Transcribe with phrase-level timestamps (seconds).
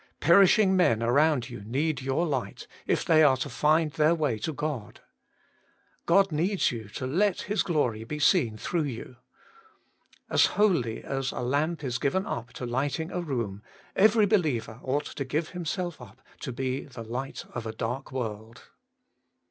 [0.19, 4.51] Perishing men around you need your light, if they are to find their way to
[4.51, 5.01] God.
[6.07, 9.17] God needs you, to let His glory be seen through you.
[10.27, 13.61] As wholly as a lamp is given up to lighting a room,
[13.95, 18.71] every believer ought to give himself up to be the light of a dark world.